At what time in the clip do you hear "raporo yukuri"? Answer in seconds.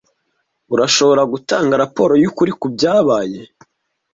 1.83-2.51